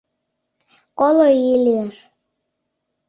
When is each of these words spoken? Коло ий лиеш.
Коло 0.99 1.27
ий 1.51 1.57
лиеш. 1.65 1.95